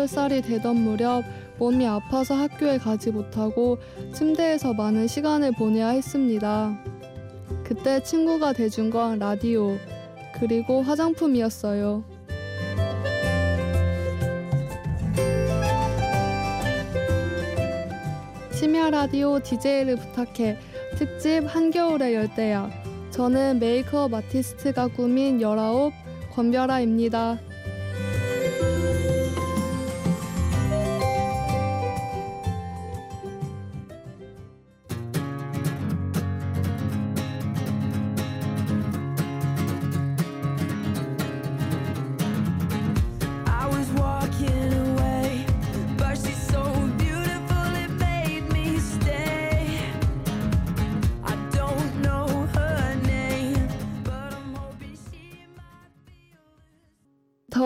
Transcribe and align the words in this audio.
18살이 0.00 0.42
되던 0.44 0.76
무렵 0.76 1.24
몸이 1.58 1.86
아파서 1.86 2.34
학교에 2.34 2.78
가지 2.78 3.10
못하고 3.10 3.78
침대에서 4.14 4.72
많은 4.72 5.06
시간을 5.06 5.52
보내야 5.52 5.88
했습니다. 5.88 6.78
그때 7.64 8.02
친구가 8.02 8.52
대준 8.52 8.90
건 8.90 9.18
라디오, 9.18 9.76
그리고 10.38 10.82
화장품이었어요. 10.82 12.04
심야 18.52 18.90
라디오 18.90 19.40
DJ를 19.40 19.96
부탁해 19.96 20.58
특집 20.96 21.44
한겨울의 21.46 22.14
열대야. 22.14 22.70
저는 23.10 23.58
메이크업 23.58 24.12
아티스트가 24.12 24.88
꾸민 24.88 25.40
19 25.40 25.92
권별아입니다. 26.32 27.38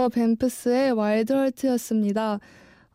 더 0.05 0.09
뱀프스의 0.11 0.93
Wild 0.93 1.33
Heart였습니다. 1.33 2.39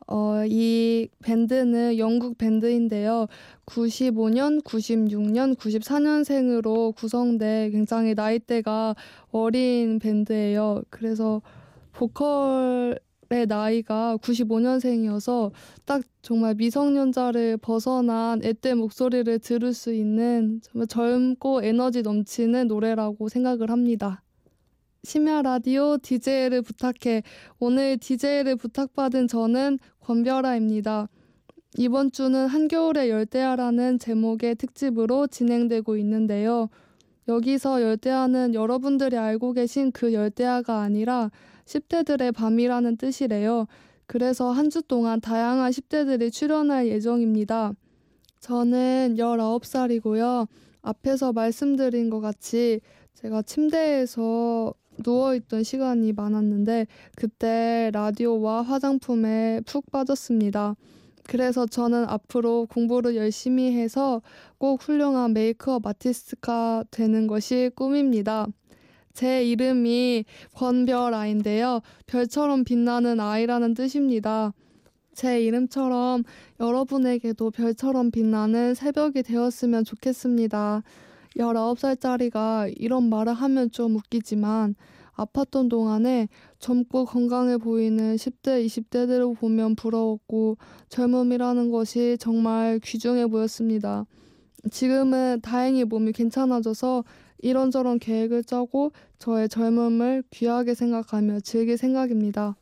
어, 0.05 0.43
이 0.45 1.07
밴드는 1.23 1.97
영국 1.97 2.37
밴드인데요. 2.37 3.25
95년, 3.65 4.63
96년, 4.63 5.55
94년생으로 5.55 6.95
구성돼 6.95 7.71
굉장히 7.71 8.13
나이대가 8.13 8.95
어린 9.31 9.97
밴드예요. 9.97 10.83
그래서 10.91 11.41
보컬의 11.93 12.99
나이가 13.47 14.15
95년생이어서 14.17 15.51
딱 15.85 16.03
정말 16.21 16.53
미성년자를 16.53 17.57
벗어난 17.57 18.43
앳된 18.43 18.77
목소리를 18.77 19.39
들을 19.39 19.73
수 19.73 19.91
있는 19.91 20.61
정말 20.61 20.85
젊고 20.85 21.63
에너지 21.63 22.03
넘치는 22.03 22.67
노래라고 22.67 23.29
생각을 23.29 23.71
합니다. 23.71 24.21
심야 25.03 25.41
라디오 25.41 25.97
DJ를 25.97 26.61
부탁해. 26.61 27.23
오늘 27.59 27.97
DJ를 27.97 28.55
부탁받은 28.57 29.27
저는 29.27 29.79
권별아입니다. 30.01 31.07
이번 31.77 32.11
주는 32.11 32.47
한겨울의 32.47 33.09
열대야라는 33.09 33.99
제목의 33.99 34.55
특집으로 34.55 35.27
진행되고 35.27 35.95
있는데요. 35.97 36.69
여기서 37.27 37.81
열대야는 37.81 38.55
여러분들이 38.55 39.17
알고 39.17 39.53
계신 39.53 39.91
그 39.91 40.13
열대야가 40.13 40.81
아니라 40.81 41.31
10대들의 41.65 42.33
밤이라는 42.33 42.97
뜻이래요. 42.97 43.67
그래서 44.07 44.51
한 44.51 44.69
주 44.69 44.81
동안 44.81 45.21
다양한 45.21 45.71
10대들이 45.71 46.31
출연할 46.31 46.87
예정입니다. 46.87 47.73
저는 48.39 49.15
19살이고요. 49.17 50.47
앞에서 50.81 51.31
말씀드린 51.31 52.09
것 52.09 52.19
같이 52.19 52.81
제가 53.13 53.43
침대에서 53.43 54.73
누워있던 55.03 55.63
시간이 55.63 56.13
많았는데 56.13 56.87
그때 57.15 57.89
라디오와 57.93 58.61
화장품에 58.61 59.61
푹 59.65 59.91
빠졌습니다. 59.91 60.75
그래서 61.27 61.65
저는 61.67 62.05
앞으로 62.05 62.65
공부를 62.65 63.15
열심히 63.15 63.71
해서 63.73 64.21
꼭 64.57 64.81
훌륭한 64.81 65.33
메이크업 65.33 65.85
아티스트가 65.85 66.85
되는 66.89 67.27
것이 67.27 67.69
꿈입니다. 67.75 68.47
제 69.13 69.43
이름이 69.43 70.25
권별아인데요. 70.55 71.81
별처럼 72.07 72.63
빛나는 72.63 73.19
아이라는 73.19 73.73
뜻입니다. 73.73 74.53
제 75.13 75.43
이름처럼 75.43 76.23
여러분에게도 76.59 77.51
별처럼 77.51 78.09
빛나는 78.09 78.73
새벽이 78.73 79.23
되었으면 79.23 79.83
좋겠습니다. 79.83 80.81
19살짜리가 81.37 82.73
이런 82.77 83.09
말을 83.09 83.33
하면 83.33 83.71
좀 83.71 83.95
웃기지만 83.95 84.75
아팠던 85.15 85.69
동안에 85.69 86.29
젊고 86.59 87.05
건강해 87.05 87.57
보이는 87.57 88.15
10대, 88.15 88.65
20대들을 88.65 89.37
보면 89.37 89.75
부러웠고 89.75 90.57
젊음이라는 90.89 91.71
것이 91.71 92.17
정말 92.19 92.79
귀중해 92.83 93.27
보였습니다. 93.27 94.05
지금은 94.71 95.41
다행히 95.41 95.83
몸이 95.83 96.13
괜찮아져서 96.13 97.03
이런저런 97.39 97.99
계획을 97.99 98.43
짜고 98.43 98.91
저의 99.17 99.47
젊음을 99.49 100.23
귀하게 100.31 100.73
생각하며 100.73 101.41
즐길 101.41 101.77
생각입니다. 101.77 102.55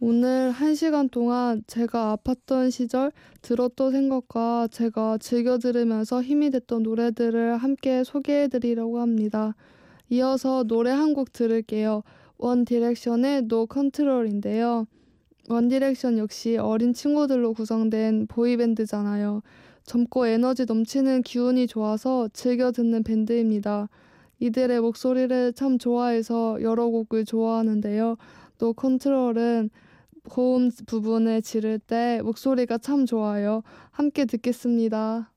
오늘 0.00 0.52
한 0.52 0.76
시간 0.76 1.08
동안 1.08 1.64
제가 1.66 2.16
아팠던 2.16 2.70
시절 2.70 3.10
들었던 3.42 3.90
생각과 3.90 4.68
제가 4.70 5.18
즐겨 5.18 5.58
들으면서 5.58 6.22
힘이 6.22 6.50
됐던 6.50 6.84
노래들을 6.84 7.56
함께 7.56 8.04
소개해 8.04 8.46
드리려고 8.48 9.00
합니다. 9.00 9.56
이어서 10.10 10.62
노래 10.64 10.90
한 10.92 11.14
곡 11.14 11.32
들을게요. 11.32 12.04
원 12.38 12.64
디렉션의 12.64 13.42
No 13.48 13.66
Control인데요. 13.66 14.86
원 15.50 15.68
디렉션 15.68 16.18
역시 16.18 16.56
어린 16.56 16.94
친구들로 16.94 17.52
구성된 17.54 18.28
보이밴드잖아요. 18.28 19.42
젊고 19.84 20.28
에너지 20.28 20.64
넘치는 20.64 21.22
기운이 21.22 21.66
좋아서 21.66 22.28
즐겨 22.32 22.70
듣는 22.70 23.02
밴드입니다. 23.02 23.88
이들의 24.38 24.80
목소리를 24.80 25.54
참 25.54 25.76
좋아해서 25.78 26.62
여러 26.62 26.86
곡을 26.88 27.24
좋아하는데요. 27.24 28.16
노 28.58 28.72
컨트롤은 28.72 29.70
고음 30.28 30.70
부분을 30.86 31.42
지를 31.42 31.78
때 31.78 32.20
목소리가 32.22 32.78
참 32.78 33.06
좋아요. 33.06 33.62
함께 33.90 34.24
듣겠습니다. 34.24 35.30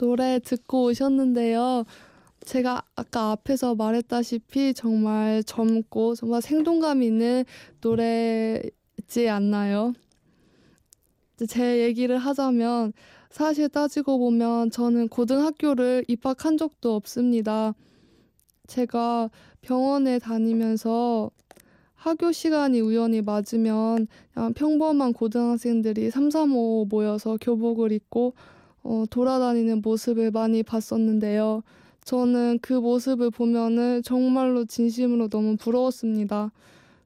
노래 0.00 0.38
듣고 0.38 0.84
오셨는데요. 0.84 1.84
제가 2.46 2.82
아까 2.96 3.32
앞에서 3.32 3.74
말했다시피 3.74 4.72
정말 4.72 5.44
젊고 5.44 6.14
정말 6.14 6.40
생동감 6.40 7.02
있는 7.02 7.44
노래지 7.82 9.28
않나요? 9.28 9.92
제 11.46 11.82
얘기를 11.82 12.16
하자면 12.16 12.94
사실 13.28 13.68
따지고 13.68 14.18
보면 14.18 14.70
저는 14.70 15.08
고등학교를 15.08 16.06
입학한 16.08 16.56
적도 16.56 16.94
없습니다. 16.94 17.74
제가 18.68 19.28
병원에 19.60 20.18
다니면서 20.18 21.30
학교 21.94 22.32
시간이 22.32 22.80
우연히 22.80 23.20
맞으면 23.20 24.06
그냥 24.32 24.54
평범한 24.54 25.12
고등학생들이 25.12 26.10
3, 26.10 26.30
3, 26.30 26.56
5 26.56 26.86
모여서 26.88 27.36
교복을 27.38 27.92
입고 27.92 28.32
어, 28.82 29.04
돌아다니는 29.10 29.82
모습을 29.82 30.30
많이 30.30 30.62
봤었는데요. 30.62 31.62
저는 32.04 32.58
그 32.62 32.72
모습을 32.72 33.30
보면은 33.30 34.02
정말로 34.02 34.64
진심으로 34.64 35.28
너무 35.28 35.56
부러웠습니다. 35.56 36.50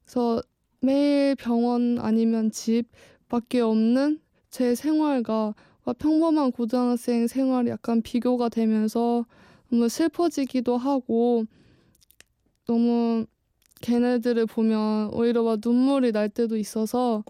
그래서 0.05 0.43
매일 0.81 1.35
병원 1.35 1.99
아니면 1.99 2.51
집 2.51 2.85
밖에 3.29 3.61
없는 3.61 4.21
제 4.51 4.75
생활과 4.75 5.55
평범한 5.99 6.53
고등학생 6.53 7.27
생활이 7.27 7.71
약간 7.71 8.03
비교가 8.03 8.49
되면서 8.49 9.27
너무 9.71 9.89
슬퍼지기도 9.89 10.77
하고 10.77 11.45
너무 12.67 13.27
걔네들을 13.81 14.47
보면 14.47 15.11
오히려 15.13 15.43
막 15.43 15.59
눈물이 15.63 16.13
날 16.13 16.29
때도 16.29 16.57
있어서 16.57 17.25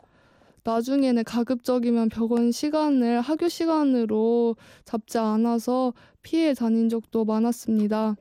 나중에는 0.64 1.24
가급적이면 1.24 2.08
병원 2.08 2.50
시간을 2.50 3.20
학교 3.20 3.48
시간으로 3.48 4.56
잡지 4.84 5.18
않아서 5.18 5.92
피해 6.22 6.54
다닌 6.54 6.88
적도 6.88 7.24
많았습니다. 7.24 8.16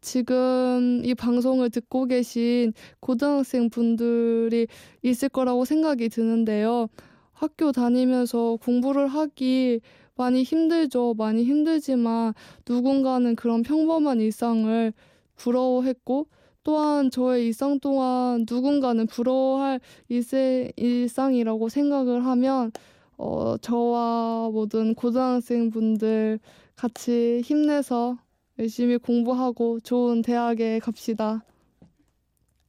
지금 0.00 1.02
이 1.04 1.14
방송을 1.14 1.68
듣고 1.68 2.06
계신 2.06 2.72
고등학생 3.00 3.68
분들이 3.68 4.66
있을 5.02 5.28
거라고 5.28 5.66
생각이 5.66 6.08
드는데요. 6.08 6.88
학교 7.32 7.70
다니면서 7.70 8.56
공부를 8.62 9.06
하기 9.06 9.80
많이 10.16 10.42
힘들죠. 10.42 11.14
많이 11.18 11.44
힘들지만 11.44 12.32
누군가는 12.68 13.36
그런 13.36 13.62
평범한 13.62 14.20
일상을 14.20 14.92
부러워했고 15.36 16.26
또한 16.64 17.10
저의 17.10 17.46
일상 17.46 17.80
동안 17.80 18.46
누군가는 18.48 19.06
부러워할 19.06 19.80
일상이라고 20.08 21.68
생각을 21.68 22.24
하면 22.24 22.72
어, 23.16 23.56
저와 23.58 24.50
모든 24.52 24.94
고등학생 24.94 25.70
분들 25.70 26.40
같이 26.76 27.40
힘내서 27.44 28.18
열심히 28.58 28.96
공부하고 28.96 29.80
좋은 29.80 30.22
대학에 30.22 30.78
갑시다. 30.78 31.44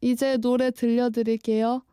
이제 0.01 0.37
노래 0.37 0.71
들려드릴게요. 0.71 1.83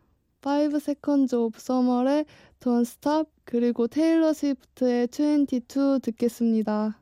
5 0.42 0.76
Seconds 0.76 1.34
of 1.34 1.56
Summer의 1.58 2.24
Don't 2.60 2.82
Stop 2.82 3.30
그리고 3.44 3.86
테일러 3.86 4.32
스위프트의 4.32 5.08
22 5.12 6.00
듣겠습니다. 6.02 6.98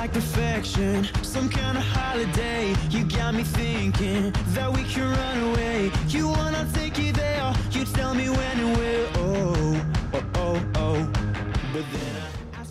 Like 0.00 0.14
perfection, 0.14 1.06
some 1.22 1.46
kind 1.46 1.76
of 1.76 1.84
holiday. 1.84 2.74
You 2.88 3.04
got 3.04 3.34
me 3.34 3.42
thinking 3.42 4.32
that 4.54 4.72
we 4.72 4.82
can 4.84 5.06
run 5.10 5.38
away. 5.50 5.92
You 6.08 6.26
wanna 6.26 6.66
take 6.72 6.96
you 6.96 7.12
there, 7.12 7.52
you 7.70 7.84
tell 7.84 8.14
me 8.14 8.30
when 8.30 8.60
and 8.64 8.76
where. 8.78 9.06
Oh, 9.16 9.84
oh, 10.14 10.24
oh, 10.36 10.58
oh. 10.76 11.12
But 11.74 11.84
then 11.92 12.16
I 12.54 12.62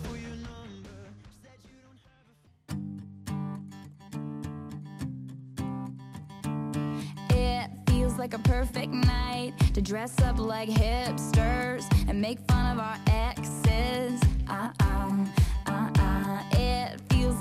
It 7.30 7.70
feels 7.88 8.18
like 8.18 8.34
a 8.34 8.40
perfect 8.40 8.92
night 8.92 9.52
to 9.74 9.80
dress 9.80 10.20
up 10.22 10.40
like 10.40 10.68
hipsters 10.68 11.19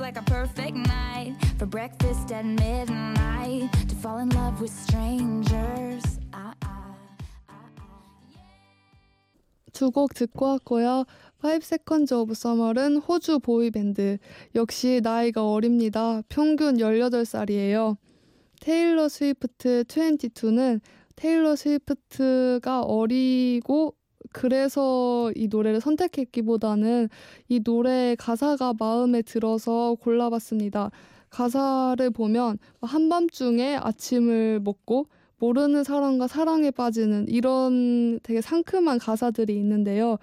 like 0.10 0.18
a 0.18 0.24
perfect 0.24 0.76
night 0.76 1.36
for 1.60 1.68
breakfast 1.68 2.32
at 2.32 2.44
midnight 2.44 3.70
to 3.88 3.96
fall 3.96 4.18
in 4.18 4.30
love 4.30 4.60
with 4.60 4.72
strangers. 4.72 6.04
Uh 6.34 6.54
uh. 6.64 6.96
두곡 9.72 10.16
듣고 10.16 10.46
왔고요. 10.46 11.06
5 11.44 11.64
Seconds 11.64 12.14
of 12.14 12.32
Summer은 12.32 12.98
호주 12.98 13.40
보이밴드. 13.40 14.18
역시 14.56 15.00
나이가 15.04 15.46
어립니다. 15.46 16.24
평균 16.28 16.78
18살이에요. 16.78 17.98
테일러 18.62 19.08
스위프트 19.08 19.84
22는 19.84 20.82
테일러 21.16 21.56
스위프트가 21.56 22.82
어리고 22.82 23.94
그래서 24.32 25.32
이 25.36 25.48
노래를 25.48 25.82
선택했기보다는 25.82 27.10
이 27.48 27.62
노래의 27.64 28.16
가사가 28.16 28.74
마음에 28.80 29.22
들어서 29.22 29.96
골라봤습니다. 29.96 30.92
가사를 31.30 32.10
보면 32.12 32.58
한밤중에 32.82 33.76
아침을 33.76 34.62
먹고 34.62 35.08
모르는 35.38 35.84
사람과 35.84 36.28
사랑에 36.28 36.70
빠지는 36.72 37.28
이런 37.28 38.20
되게 38.24 38.42
상큼한 38.42 39.00
가사들이 39.00 39.56
있는데요. 39.58 40.18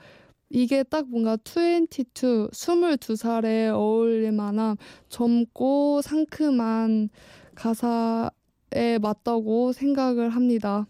이게 0.51 0.83
딱 0.85 1.09
뭔가 1.09 1.37
22, 1.45 2.05
22살에 2.53 3.73
어울릴 3.75 4.31
만한 4.33 4.77
젊고 5.09 6.03
상큼한 6.03 7.09
가사에 7.55 8.99
맞다고 9.01 9.73
생각을 9.73 10.31
합니다. 10.31 10.87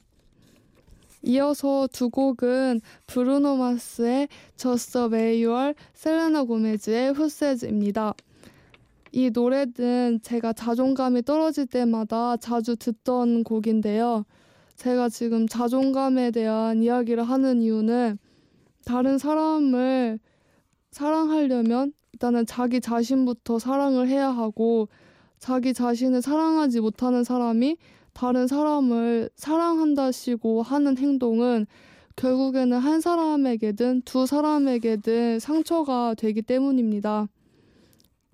이어서 1.26 1.88
두 1.92 2.08
곡은 2.08 2.80
브루노 3.08 3.56
마스의 3.56 4.28
You 4.64 5.50
Are, 5.50 5.74
셀레나 5.92 6.44
고메즈의 6.44 7.14
Says입니다. 7.18 8.14
이 9.10 9.30
노래는 9.30 10.20
제가 10.22 10.52
자존감이 10.52 11.22
떨어질 11.22 11.66
때마다 11.66 12.36
자주 12.36 12.76
듣던 12.76 13.42
곡인데요. 13.42 14.24
제가 14.76 15.08
지금 15.08 15.48
자존감에 15.48 16.30
대한 16.30 16.82
이야기를 16.82 17.24
하는 17.24 17.60
이유는 17.60 18.18
다른 18.84 19.18
사람을 19.18 20.20
사랑하려면 20.92 21.92
일단은 22.12 22.46
자기 22.46 22.80
자신부터 22.80 23.58
사랑을 23.58 24.06
해야 24.06 24.28
하고 24.28 24.88
자기 25.38 25.74
자신을 25.74 26.22
사랑하지 26.22 26.80
못하는 26.80 27.24
사람이 27.24 27.78
다른 28.16 28.46
사람을 28.46 29.28
사랑한다시고 29.36 30.62
하는 30.62 30.96
행동은 30.96 31.66
결국에는 32.16 32.78
한 32.78 33.02
사람에게든 33.02 34.02
두 34.06 34.24
사람에게든 34.24 35.38
상처가 35.38 36.14
되기 36.14 36.40
때문입니다. 36.40 37.28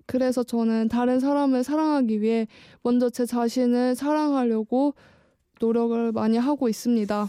그래서 0.05 0.41
저는 0.41 0.87
다른 0.87 1.19
사람을 1.19 1.65
사랑하기 1.65 2.21
위해 2.21 2.47
먼저 2.81 3.09
제 3.09 3.25
자신을 3.25 3.95
사랑하려고 3.95 4.93
노력을 5.59 6.13
많이 6.13 6.37
하고 6.37 6.69
있습니다. 6.69 7.27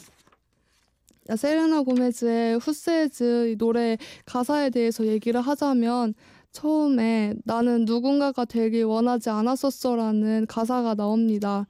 셀레나 1.36 1.82
고메즈의 1.82 2.58
후세즈 2.58 3.50
이 3.50 3.56
노래 3.56 3.98
가사에 4.26 4.70
대해서 4.70 5.04
얘기를 5.08 5.40
하자면 5.40 6.14
처음에 6.52 7.34
나는 7.42 7.84
누군가가 7.84 8.44
되길 8.44 8.84
원하지 8.84 9.30
않았었어라는 9.30 10.46
가사가 10.46 10.94
나옵니다. 10.94 11.66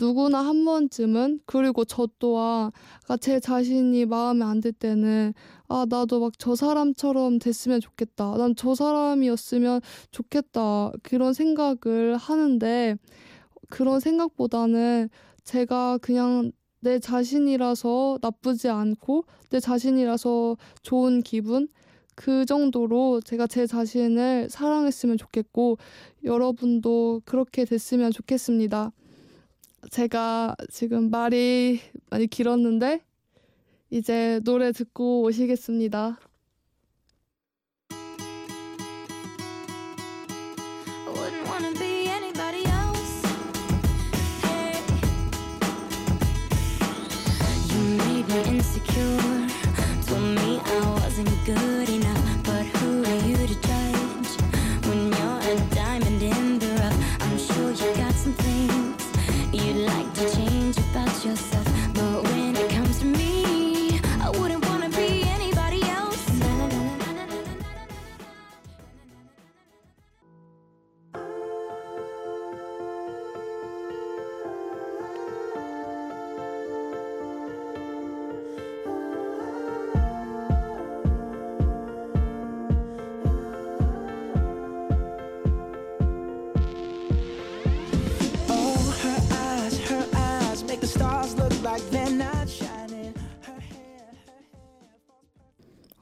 누구나 0.00 0.38
한 0.40 0.64
번쯤은 0.64 1.40
그리고 1.46 1.84
저 1.84 2.08
또한 2.18 2.70
제 3.20 3.38
자신이 3.40 4.06
마음에 4.06 4.44
안 4.44 4.60
들 4.60 4.72
때는 4.72 5.34
아 5.68 5.86
나도 5.88 6.20
막 6.20 6.32
저 6.38 6.54
사람처럼 6.56 7.38
됐으면 7.38 7.80
좋겠다. 7.80 8.36
난 8.38 8.54
저 8.56 8.74
사람이었으면 8.74 9.80
좋겠다. 10.10 10.92
그런 11.02 11.32
생각을 11.34 12.16
하는데 12.16 12.96
그런 13.68 14.00
생각보다는 14.00 15.10
제가 15.44 15.98
그냥 15.98 16.52
내 16.80 16.98
자신이라서 16.98 18.18
나쁘지 18.22 18.68
않고 18.70 19.24
내 19.50 19.60
자신이라서 19.60 20.56
좋은 20.82 21.22
기분 21.22 21.68
그 22.14 22.44
정도로 22.46 23.20
제가 23.22 23.46
제 23.46 23.66
자신을 23.66 24.48
사랑했으면 24.50 25.18
좋겠고 25.18 25.78
여러분도 26.24 27.22
그렇게 27.26 27.64
됐으면 27.66 28.12
좋겠습니다. 28.12 28.92
제가 29.88 30.54
지금 30.70 31.10
말이 31.10 31.80
많이 32.10 32.26
길었는데 32.26 33.00
이제 33.90 34.40
노래 34.44 34.72
듣고 34.72 35.22
오시겠습니다. 35.22 36.18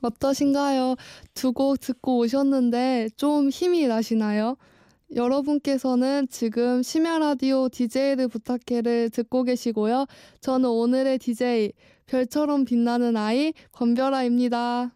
어떠신가요? 0.08 0.96
두 1.34 1.52
곡 1.52 1.80
듣고 1.80 2.18
오셨는데 2.18 3.10
좀 3.16 3.48
힘이 3.50 3.86
나시나요? 3.88 4.56
여러분께서는 5.14 6.28
지금 6.28 6.82
심야라디오 6.82 7.68
DJ를 7.70 8.28
부탁해를 8.28 9.10
듣고 9.10 9.42
계시고요. 9.44 10.06
저는 10.40 10.68
오늘의 10.68 11.18
DJ, 11.18 11.72
별처럼 12.06 12.64
빛나는 12.64 13.16
아이, 13.16 13.52
권별아입니다. 13.72 14.92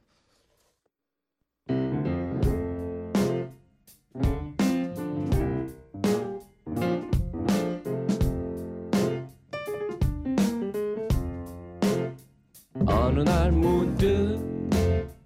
어느 12.86 13.20
날 13.20 13.52
문득 13.52 14.51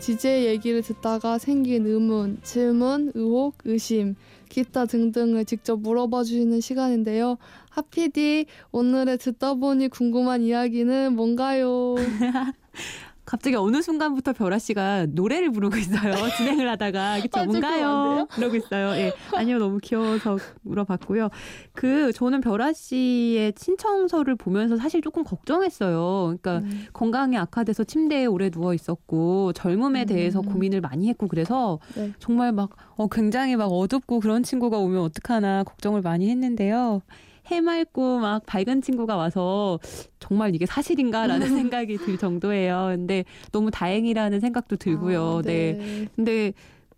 지제의 0.00 0.46
얘기를 0.46 0.80
듣다가 0.80 1.36
생긴 1.36 1.86
의문, 1.86 2.38
질문, 2.42 3.12
의혹, 3.14 3.58
의심, 3.64 4.16
기타 4.48 4.86
등등을 4.86 5.44
직접 5.44 5.78
물어봐 5.78 6.24
주시는 6.24 6.60
시간인데요. 6.60 7.36
하피디, 7.68 8.46
오늘의 8.72 9.18
듣다 9.18 9.54
보니 9.54 9.88
궁금한 9.88 10.40
이야기는 10.40 11.14
뭔가요? 11.14 11.96
갑자기 13.30 13.54
어느 13.54 13.80
순간부터 13.80 14.32
별아 14.32 14.58
씨가 14.58 15.06
노래를 15.10 15.52
부르고 15.52 15.76
있어요. 15.76 16.10
진행을 16.36 16.68
하다가? 16.68 17.20
돼요? 17.60 18.26
그러고 18.32 18.56
있어요. 18.56 19.00
예. 19.00 19.12
아니요 19.36 19.58
너무 19.58 19.78
귀여워서 19.80 20.36
물어봤고요. 20.62 21.28
그 21.72 22.12
저는 22.12 22.40
별아 22.40 22.72
씨의 22.72 23.52
신청서를 23.56 24.34
보면서 24.34 24.76
사실 24.76 25.00
조금 25.00 25.22
걱정했어요. 25.22 26.36
그러니까 26.40 26.58
음. 26.58 26.86
건강이 26.92 27.38
악화돼서 27.38 27.84
침대에 27.84 28.26
오래 28.26 28.50
누워 28.50 28.74
있었고 28.74 29.52
젊음에 29.52 30.06
대해서 30.06 30.40
음. 30.40 30.46
고민을 30.46 30.80
많이 30.80 31.08
했고 31.08 31.28
그래서 31.28 31.78
네. 31.94 32.12
정말 32.18 32.50
막 32.50 32.70
어, 32.96 33.06
굉장히 33.06 33.54
막 33.54 33.66
어둡고 33.66 34.18
그런 34.18 34.42
친구가 34.42 34.76
오면 34.78 35.02
어떡하나 35.02 35.62
걱정을 35.62 36.02
많이 36.02 36.28
했는데요. 36.28 37.02
해맑고 37.50 38.18
막 38.18 38.44
밝은 38.46 38.82
친구가 38.82 39.16
와서 39.16 39.78
정말 40.18 40.54
이게 40.54 40.66
사실인가라는 40.66 41.48
생각이 41.70 41.98
들 41.98 42.16
정도예요. 42.16 42.92
근데 42.94 43.24
너무 43.52 43.70
다행이라는 43.70 44.40
생각도 44.40 44.76
들고요. 44.76 45.38
아, 45.38 45.42
네. 45.42 46.08
근데 46.14 46.52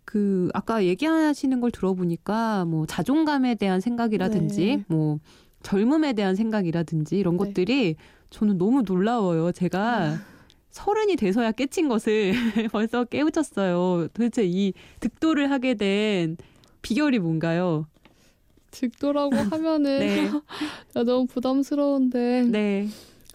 그 0.05 0.49
아까 0.53 0.83
얘기하시는 0.85 1.59
걸 1.59 1.71
들어보니까 1.71 2.65
뭐 2.65 2.85
자존감에 2.85 3.55
대한 3.55 3.79
생각이라든지 3.79 4.65
네. 4.65 4.83
뭐 4.87 5.19
젊음에 5.63 6.13
대한 6.13 6.35
생각이라든지 6.35 7.17
이런 7.17 7.37
네. 7.37 7.45
것들이 7.45 7.95
저는 8.29 8.57
너무 8.57 8.83
놀라워요. 8.83 9.51
제가 9.51 10.17
서른이 10.69 11.15
돼서야 11.15 11.51
깨친 11.51 11.87
것을 11.87 12.33
벌써 12.71 13.05
깨우쳤어요. 13.05 14.07
도대체 14.13 14.43
이 14.45 14.73
득도를 14.99 15.51
하게 15.51 15.75
된 15.75 16.37
비결이 16.81 17.19
뭔가요? 17.19 17.85
득도라고 18.73 19.35
하면은 19.51 19.99
네. 19.99 20.29
야, 20.97 21.03
너무 21.03 21.25
부담스러운데 21.27 22.43
네. 22.49 22.87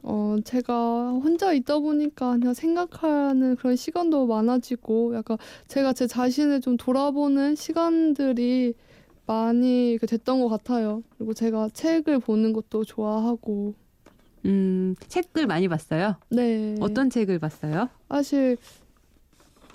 어 0.03 0.37
제가 0.45 1.11
혼자 1.11 1.53
있다 1.53 1.79
보니까 1.81 2.33
그냥 2.33 2.55
생각하는 2.55 3.57
그런 3.57 3.77
시간도 3.77 4.27
많아지고 4.27 5.15
약간 5.17 5.39
제가 5.67 5.93
제 5.93 6.07
자신을 6.07 6.61
좀 6.61 6.77
돌아보는 6.77 7.57
시간들이 7.57 8.75
많이 9.27 9.99
됐던 10.01 10.41
것 10.41 10.49
같아요. 10.49 11.03
그리고 11.17 11.35
제가 11.35 11.69
책을 11.73 12.21
보는 12.21 12.53
것도 12.53 12.85
좋아하고 12.85 13.75
음, 14.47 14.95
책을 15.09 15.47
많이 15.47 15.69
봤어요? 15.69 16.17
네 16.31 16.77
어떤 16.81 17.11
책을 17.11 17.39
봤어요? 17.39 17.89
사실 18.09 18.57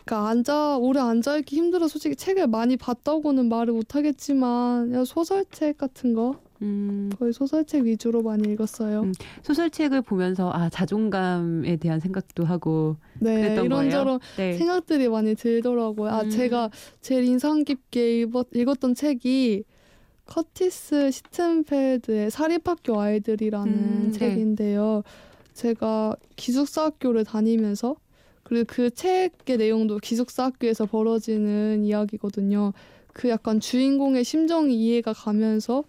그러니까 0.05 0.29
앉아 0.29 0.77
오래 0.77 0.99
앉아 0.99 1.37
있기 1.39 1.55
힘들어 1.55 1.87
솔직히 1.87 2.15
책을 2.15 2.47
많이 2.47 2.77
봤다고는 2.77 3.47
말을 3.49 3.73
못 3.73 3.95
하겠지만 3.95 5.05
소설책 5.05 5.77
같은 5.77 6.13
거 6.13 6.39
음, 6.61 7.09
거의 7.19 7.33
소설책 7.33 7.83
위주로 7.83 8.21
많이 8.21 8.49
읽었어요. 8.51 9.01
음, 9.01 9.13
소설책을 9.43 10.01
보면서 10.01 10.49
아, 10.53 10.69
자존감에 10.69 11.75
대한 11.75 11.99
생각도 11.99 12.45
하고 12.45 12.95
네 13.19 13.41
그랬던 13.41 13.65
이런저런. 13.65 14.19
네. 14.37 14.53
생각들이 14.53 15.09
많이 15.09 15.35
들더라고요. 15.35 16.09
아 16.09 16.21
음. 16.21 16.29
제가 16.29 16.69
제일 17.01 17.25
인상 17.25 17.63
깊게 17.63 18.21
읽었, 18.21 18.47
읽었던 18.53 18.95
책이 18.95 19.63
커티스 20.25 21.11
시튼펠드의 21.11 22.31
사립학교 22.31 22.99
아이들이라는 22.99 23.73
음, 23.73 24.11
네. 24.13 24.17
책인데요. 24.17 25.03
제가 25.53 26.15
기숙사 26.37 26.85
학교를 26.85 27.25
다니면서 27.25 27.95
그리고 28.43 28.65
그 28.67 28.89
책의 28.91 29.57
내용도 29.57 29.97
기숙사 29.99 30.45
학교에서 30.45 30.85
벌어지는 30.85 31.83
이야기거든요. 31.83 32.73
그 33.13 33.29
약간 33.29 33.59
주인공의 33.59 34.23
심정이 34.23 34.75
이해가 34.75 35.13
가면서 35.13 35.83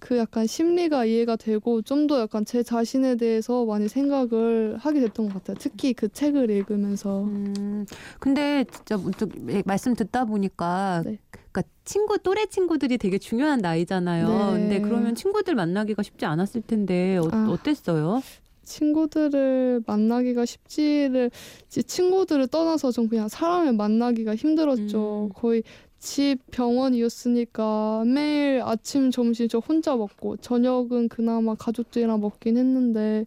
그 0.00 0.16
약간 0.16 0.46
심리가 0.46 1.04
이해가 1.04 1.36
되고 1.36 1.82
좀 1.82 2.06
더 2.06 2.20
약간 2.20 2.44
제 2.46 2.62
자신에 2.62 3.16
대해서 3.16 3.66
많이 3.66 3.86
생각을 3.86 4.76
하게 4.78 5.00
됐던 5.00 5.28
것 5.28 5.34
같아요. 5.34 5.56
특히 5.60 5.92
그 5.92 6.08
책을 6.08 6.50
읽으면서. 6.50 7.24
음, 7.24 7.84
근데 8.18 8.64
진짜 8.64 8.96
문득 8.96 9.30
말씀 9.66 9.94
듣다 9.94 10.24
보니까 10.24 11.02
네. 11.04 11.18
그러니까 11.30 11.62
친구 11.84 12.18
또래 12.18 12.46
친구들이 12.46 12.96
되게 12.98 13.18
중요한 13.18 13.60
나이잖아요. 13.60 14.28
네. 14.28 14.60
근데 14.60 14.80
그러면 14.80 15.14
친구들 15.14 15.54
만나기가 15.54 16.02
쉽지 16.02 16.24
않았을 16.24 16.62
텐데 16.62 17.18
어, 17.18 17.28
아. 17.30 17.48
어땠어요? 17.50 18.22
친구들을 18.70 19.82
만나기가 19.86 20.44
쉽지를 20.46 21.30
지- 21.68 21.82
친구들을 21.82 22.46
떠나서 22.46 22.92
좀 22.92 23.08
그냥 23.08 23.28
사람을 23.28 23.72
만나기가 23.74 24.34
힘들었죠. 24.36 25.28
음. 25.30 25.32
거의 25.34 25.62
집 25.98 26.38
병원이었으니까 26.50 28.04
매일 28.06 28.62
아침 28.62 29.10
점심 29.10 29.48
저 29.48 29.58
혼자 29.58 29.94
먹고 29.96 30.36
저녁은 30.38 31.08
그나마 31.08 31.54
가족들이랑 31.54 32.20
먹긴 32.20 32.56
했는데 32.56 33.26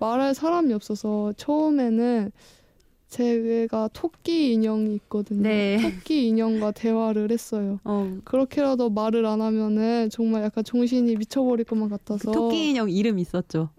말할 0.00 0.34
사람이 0.34 0.72
없어서 0.72 1.32
처음에는 1.36 2.32
제가 3.08 3.88
토끼 3.94 4.52
인형이 4.52 4.94
있거든요. 4.96 5.42
네. 5.42 5.78
토끼 5.80 6.28
인형과 6.28 6.72
대화를 6.72 7.30
했어요. 7.30 7.80
어, 7.84 8.18
그렇게라도 8.24 8.90
말을 8.90 9.24
안 9.24 9.40
하면은 9.40 10.10
정말 10.10 10.42
약간 10.44 10.62
정신이 10.62 11.16
미쳐버릴 11.16 11.64
것만 11.64 11.88
같아서 11.88 12.30
그 12.30 12.36
토끼 12.36 12.68
인형 12.70 12.90
이름 12.90 13.18
있었죠. 13.18 13.70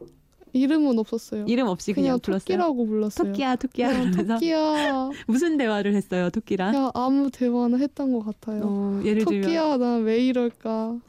이름은 0.53 0.97
없었어요. 0.99 1.45
이름 1.47 1.67
없이 1.67 1.93
그냥, 1.93 2.05
그냥 2.05 2.19
불렀어요. 2.19 2.39
토끼라고 2.45 2.85
불렀어요. 2.85 3.27
토끼야, 3.31 3.55
토끼야. 3.55 4.11
토끼야. 4.11 5.09
무슨 5.27 5.57
대화를 5.57 5.93
했어요, 5.95 6.29
토끼랑? 6.29 6.71
그냥 6.71 6.91
아무 6.93 7.29
대화는 7.31 7.79
했던 7.79 8.11
것 8.13 8.25
같아요. 8.25 8.61
어, 8.65 9.01
예를 9.03 9.25
들면 9.25 9.41
토끼야, 9.43 9.77
난 9.77 10.03
왜 10.03 10.19
이럴까? 10.25 10.99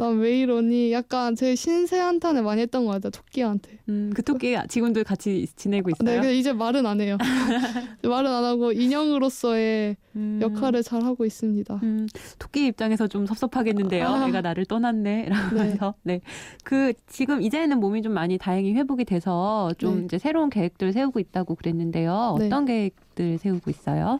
난 0.00 0.18
왜 0.18 0.40
이러니? 0.40 0.92
약간 0.92 1.34
제 1.36 1.54
신세 1.54 1.98
한탄을 1.98 2.42
많이 2.42 2.60
했던 2.62 2.84
것 2.84 2.92
같아요. 2.92 3.10
토끼한테. 3.10 3.78
음, 3.88 4.10
그 4.14 4.22
토끼 4.22 4.56
지금도 4.68 5.04
같이 5.04 5.46
지내고 5.56 5.90
있어요. 5.90 6.04
네, 6.08 6.20
근데 6.20 6.36
이제 6.36 6.52
말은 6.52 6.86
안 6.86 7.00
해요. 7.00 7.16
말은 8.02 8.30
안 8.30 8.44
하고 8.44 8.72
인형으로서의 8.72 9.96
음, 10.16 10.38
역할을 10.42 10.82
잘 10.82 11.04
하고 11.04 11.24
있습니다. 11.24 11.80
음, 11.82 12.08
토끼 12.38 12.66
입장에서 12.66 13.06
좀 13.06 13.26
섭섭하겠는데요. 13.26 14.06
아. 14.06 14.26
얘가 14.28 14.40
나를 14.40 14.64
떠났네라고 14.66 15.56
네. 15.56 15.78
네. 16.02 16.20
그 16.64 16.92
지금 17.06 17.42
이제는 17.42 17.78
몸이 17.80 18.02
좀 18.02 18.12
많이 18.12 18.38
다행히 18.38 18.74
회복이 18.74 19.04
돼서 19.04 19.70
좀 19.78 19.98
네. 20.00 20.04
이제 20.06 20.18
새로운 20.18 20.50
계획들을 20.50 20.92
세우고 20.92 21.20
있다고 21.20 21.54
그랬는데요. 21.54 22.36
네. 22.38 22.46
어떤 22.46 22.64
계획들 22.64 23.38
세우고 23.38 23.70
있어요? 23.70 24.18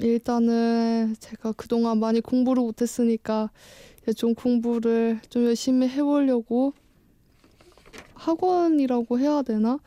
일단은 0.00 1.14
제가 1.20 1.52
그동안 1.52 1.98
많이 1.98 2.20
공부를 2.20 2.62
못했으니까 2.62 3.50
좀 4.16 4.34
공부를 4.34 5.20
좀 5.28 5.44
열심히 5.44 5.88
해보려고 5.88 6.72
학원이라고 8.14 9.18
해야 9.18 9.42
되나? 9.42 9.78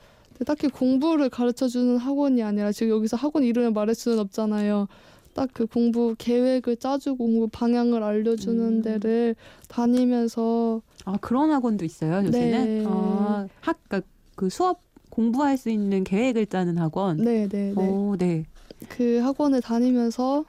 딱히 0.45 0.67
공부를 0.67 1.29
가르쳐주는 1.29 1.97
학원이 1.97 2.43
아니라 2.43 2.71
지금 2.71 2.95
여기서 2.97 3.17
학원 3.17 3.43
이름을 3.43 3.71
말할 3.71 3.95
수는 3.95 4.19
없잖아요. 4.19 4.87
딱 5.33 5.49
그 5.53 5.65
공부 5.65 6.15
계획을 6.17 6.77
짜주고 6.77 7.17
공부 7.17 7.47
방향을 7.47 8.03
알려주는 8.03 8.61
음. 8.61 8.81
데를 8.81 9.35
다니면서 9.67 10.81
아 11.05 11.17
그런 11.21 11.51
학원도 11.51 11.85
있어요 11.85 12.25
요새는. 12.25 12.65
네. 12.65 12.83
아, 12.85 13.47
학, 13.61 13.79
그러니까 13.87 14.07
그 14.35 14.49
수업 14.49 14.81
공부할 15.09 15.57
수 15.57 15.69
있는 15.69 16.03
계획을 16.03 16.45
짜는 16.47 16.77
학원. 16.77 17.17
네, 17.17 17.47
네, 17.47 17.73
네. 17.75 17.89
오, 17.89 18.15
네. 18.17 18.45
그 18.89 19.19
학원을 19.19 19.61
다니면서 19.61 20.45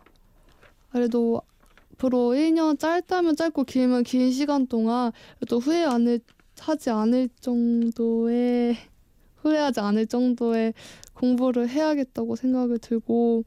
그래도 0.91 1.43
앞으로 1.95 2.35
1년 2.35 2.79
짧다면 2.79 3.37
짧고 3.37 3.65
길면 3.65 4.05
긴 4.05 4.31
시간 4.33 4.67
동안 4.67 5.13
또 5.49 5.59
후회 5.59 5.85
안 5.85 6.21
하지 6.59 6.91
않을 6.91 7.29
정도의 7.41 8.77
후회하지 9.37 9.81
않을 9.81 10.07
정도의 10.07 10.73
공부를 11.15 11.69
해야겠다고 11.69 12.37
생각을 12.37 12.79
들고 12.79 13.45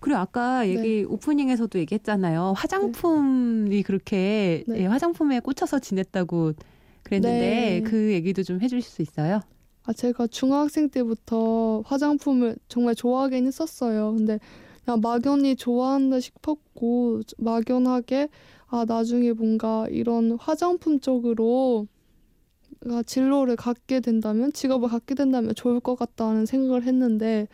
그리고 0.00 0.18
아까 0.18 0.62
네. 0.62 0.70
얘기 0.70 1.04
오프닝에서도 1.04 1.78
얘기했잖아요. 1.78 2.54
화장품이 2.56 3.82
그렇게 3.82 4.64
네. 4.66 4.80
예, 4.80 4.86
화장품에 4.86 5.40
꽂혀서 5.40 5.80
지냈다고 5.80 6.54
그랬는데 7.02 7.38
네. 7.38 7.80
그 7.82 8.12
얘기도 8.12 8.42
좀 8.42 8.60
해주실 8.62 8.82
수 8.82 9.02
있어요? 9.02 9.40
아 9.86 9.92
제가 9.92 10.26
중학생 10.26 10.88
때부터 10.88 11.82
화장품을 11.86 12.56
정말 12.68 12.94
좋아하긴 12.94 13.46
했었어요. 13.46 14.14
근데 14.16 14.40
그냥 14.84 15.00
막연히 15.00 15.54
좋아한다 15.56 16.20
싶었고 16.20 17.20
막연하게 17.38 18.28
아 18.68 18.84
나중에 18.86 19.32
뭔가 19.32 19.86
이런 19.88 20.32
화장품 20.40 20.98
쪽으로 21.00 21.86
가 22.88 23.02
진로를 23.02 23.56
갖게 23.56 24.00
된다면 24.00 24.52
직업을 24.52 24.88
갖게 24.88 25.14
된다면 25.14 25.54
좋을 25.54 25.80
것 25.80 25.96
같다는 25.96 26.46
생각을 26.46 26.82
했는데 26.82 27.48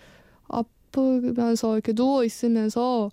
아프면서 0.48 1.74
이렇게 1.74 1.92
누워 1.92 2.24
있으면서 2.24 3.10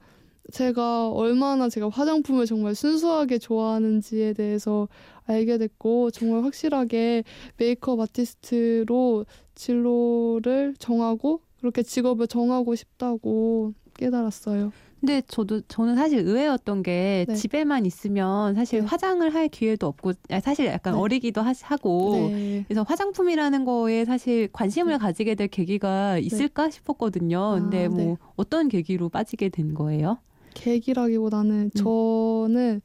제가 0.51 1.09
얼마나 1.09 1.69
제가 1.69 1.89
화장품을 1.89 2.45
정말 2.45 2.73
순수하게 2.73 3.37
좋아하는지에 3.37 4.33
대해서 4.33 4.87
알게 5.29 5.57
됐고 5.57 6.11
정말 6.11 6.43
확실하게 6.43 7.23
메이크업 7.57 7.99
아티스트로 7.99 9.25
진로를 9.55 10.75
정하고 10.79 11.41
그렇게 11.59 11.83
직업을 11.83 12.27
정하고 12.27 12.75
싶다고 12.75 13.73
깨달았어요. 13.97 14.71
근데 14.99 15.21
저도 15.27 15.61
저는 15.61 15.95
사실 15.95 16.19
의외였던 16.19 16.83
게 16.83 17.25
네. 17.27 17.35
집에만 17.35 17.85
있으면 17.85 18.53
사실 18.55 18.81
네. 18.81 18.85
화장을 18.85 19.33
할 19.33 19.47
기회도 19.47 19.87
없고 19.87 20.11
사실 20.41 20.65
약간 20.65 20.93
네. 20.93 20.99
어리기도 20.99 21.41
하, 21.41 21.53
하고 21.63 22.09
네. 22.11 22.65
그래서 22.67 22.83
화장품이라는 22.83 23.63
거에 23.63 24.03
사실 24.03 24.49
관심을 24.51 24.97
가지게 24.97 25.35
될 25.35 25.47
계기가 25.47 26.17
있을까 26.17 26.69
싶었거든요. 26.69 27.51
근데 27.59 27.85
아, 27.85 27.89
뭐 27.89 27.97
네. 27.97 28.15
어떤 28.35 28.67
계기로 28.67 29.07
빠지게 29.09 29.49
된 29.49 29.73
거예요? 29.73 30.17
계기라기보다는 30.53 31.71
저는 31.75 32.81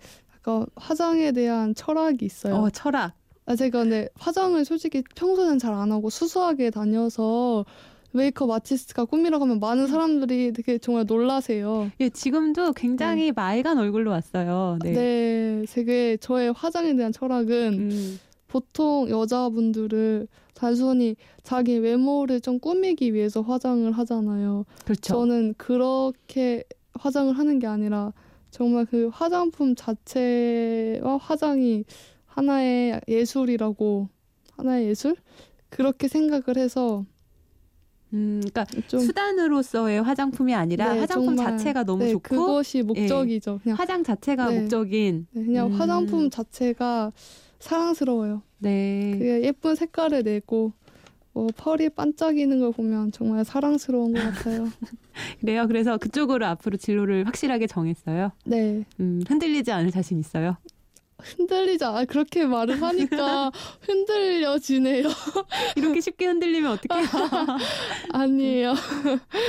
약간 0.46 0.66
화장에 0.76 1.32
대한 1.32 1.74
철학이 1.74 2.24
있어요. 2.24 2.54
어, 2.56 2.70
철학. 2.70 3.12
아, 3.46 3.56
제가 3.56 3.80
근데 3.80 4.08
화장을 4.14 4.62
솔직히 4.64 5.02
평소에는 5.16 5.58
잘 5.58 5.72
안 5.74 5.90
하고 5.90 6.10
수수하게 6.10 6.70
다녀서 6.70 7.64
메이크업 8.12 8.50
아티스트가 8.50 9.06
꿈이라고 9.06 9.44
하면 9.44 9.58
많은 9.58 9.86
사람들이 9.86 10.52
되게 10.52 10.78
정말 10.78 11.04
놀라세요. 11.06 11.90
예, 12.00 12.08
지금도 12.10 12.72
굉장히 12.74 13.32
맑은 13.32 13.76
얼굴로 13.78 14.10
왔어요. 14.10 14.78
네. 14.82 14.92
네. 14.92 15.64
되게 15.68 16.16
저의 16.18 16.52
화장에 16.52 16.94
대한 16.94 17.10
철학은 17.10 17.72
음, 17.74 18.20
보통 18.46 19.08
여자분들을 19.10 20.28
단순히 20.54 21.16
자기 21.42 21.78
외모를 21.78 22.40
좀 22.40 22.60
꾸미기 22.60 23.12
위해서 23.14 23.40
화장을 23.40 23.90
하잖아요. 23.90 24.64
그렇죠. 24.84 25.00
저는 25.14 25.54
그렇게 25.58 26.62
화장을 26.94 27.36
하는 27.36 27.58
게 27.58 27.66
아니라 27.66 28.12
정말 28.54 28.86
그 28.86 29.10
화장품 29.12 29.74
자체와 29.74 31.16
화장이 31.16 31.84
하나의 32.24 33.00
예술이라고 33.08 34.08
하나의 34.52 34.86
예술 34.86 35.16
그렇게 35.70 36.06
생각을 36.06 36.56
해서 36.56 37.04
음, 38.12 38.40
그러니까 38.44 38.64
좀 38.86 39.00
수단으로서의 39.00 40.00
화장품이 40.02 40.54
아니라 40.54 40.94
네, 40.94 41.00
화장품 41.00 41.34
정말, 41.34 41.58
자체가 41.58 41.82
너무 41.82 42.04
네, 42.04 42.12
좋고 42.12 42.28
그것이 42.28 42.82
목적이죠. 42.82 43.58
그냥 43.60 43.76
화장 43.76 44.04
자체가 44.04 44.48
네. 44.48 44.60
목적인. 44.60 45.26
네, 45.32 45.44
그냥 45.44 45.66
음. 45.66 45.72
화장품 45.72 46.30
자체가 46.30 47.10
사랑스러워요. 47.58 48.42
네. 48.58 49.18
예쁜 49.42 49.74
색깔을 49.74 50.22
내고 50.22 50.74
뭐 51.34 51.48
펄이 51.56 51.90
반짝이는 51.90 52.60
걸 52.60 52.72
보면 52.72 53.10
정말 53.10 53.44
사랑스러운 53.44 54.12
것 54.12 54.22
같아요. 54.22 54.68
그래요. 55.40 55.66
그래서 55.66 55.98
그쪽으로 55.98 56.46
앞으로 56.46 56.76
진로를 56.76 57.26
확실하게 57.26 57.66
정했어요. 57.66 58.30
네. 58.44 58.84
음, 59.00 59.20
흔들리지 59.26 59.72
않을 59.72 59.90
자신 59.90 60.18
있어요. 60.20 60.56
흔들리지 61.18 61.84
않아. 61.84 62.04
그렇게 62.04 62.46
말을 62.46 62.80
하니까 62.80 63.50
흔들려지네요. 63.82 65.08
이렇게 65.76 66.00
쉽게 66.00 66.26
흔들리면 66.26 66.70
어떡해요. 66.70 67.06
아니에요. 68.12 68.74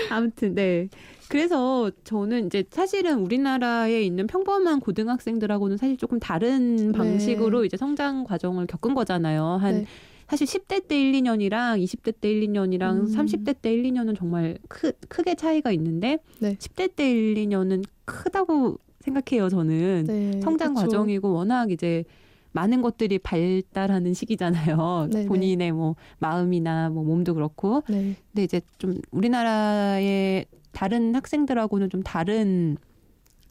아무튼 0.09 0.55
네. 0.55 0.89
그래서 1.27 1.91
저는 2.03 2.47
이제 2.47 2.63
사실은 2.69 3.19
우리나라에 3.19 4.01
있는 4.03 4.25
평범한 4.25 4.79
고등학생들하고는 4.79 5.77
사실 5.77 5.97
조금 5.97 6.19
다른 6.19 6.75
네. 6.77 6.91
방식으로 6.91 7.65
이제 7.65 7.77
성장 7.77 8.23
과정을 8.23 8.67
겪은 8.67 8.93
거잖아요. 8.95 9.43
한 9.61 9.81
네. 9.81 9.85
사실 10.27 10.47
10대 10.47 10.87
때 10.87 10.99
1, 10.99 11.13
2년이랑 11.13 11.81
20대 11.83 12.13
때 12.19 12.29
1, 12.31 12.47
2년이랑 12.47 12.97
음. 12.97 13.05
30대 13.05 13.61
때 13.61 13.71
1, 13.73 13.83
2년은 13.83 14.17
정말 14.17 14.57
크, 14.67 14.91
크게 15.07 15.35
차이가 15.35 15.71
있는데 15.71 16.17
네. 16.39 16.55
10대 16.55 16.95
때 16.95 17.09
1, 17.11 17.35
2년은 17.35 17.83
크다고 18.05 18.77
생각해요, 19.01 19.49
저는. 19.49 20.05
네. 20.07 20.41
성장 20.41 20.73
그쵸. 20.73 20.85
과정이고 20.85 21.31
워낙 21.31 21.71
이제 21.71 22.03
많은 22.53 22.81
것들이 22.81 23.19
발달하는 23.19 24.13
시기잖아요. 24.13 25.09
네네. 25.11 25.25
본인의 25.29 25.71
뭐 25.73 25.95
마음이나 26.19 26.89
뭐 26.89 27.03
몸도 27.03 27.35
그렇고. 27.35 27.83
네. 27.87 28.15
근데 28.31 28.43
이제 28.43 28.61
좀 28.79 28.95
우리나라의 29.11 30.45
다른 30.71 31.13
학생들하고는 31.13 31.89
좀 31.89 32.01
다른 32.01 32.77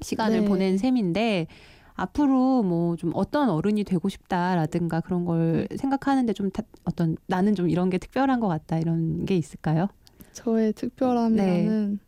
시간을 0.01 0.41
네. 0.41 0.45
보낸 0.47 0.77
셈인데 0.77 1.47
앞으로 1.95 2.63
뭐 2.63 2.97
좀 2.97 3.13
어떤 3.15 3.49
어른이 3.51 3.85
되고 3.85 4.09
싶다라든가 4.09 5.01
그런 5.01 5.25
걸 5.25 5.67
네. 5.71 5.77
생각하는데 5.77 6.33
좀 6.33 6.51
다- 6.51 6.63
어떤 6.85 7.17
나는 7.27 7.55
좀 7.55 7.69
이런 7.69 7.91
게 7.91 7.99
특별한 7.99 8.41
것 8.41 8.49
같다 8.49 8.79
이런 8.79 9.25
게 9.25 9.37
있을까요? 9.37 9.89
저의 10.33 10.73
특별함이라는 10.73 11.99